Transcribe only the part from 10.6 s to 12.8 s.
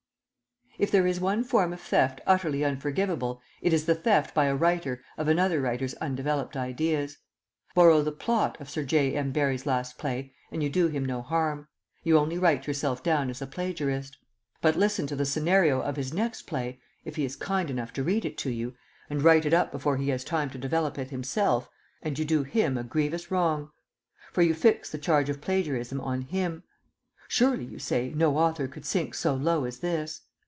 you do him no harm; you only write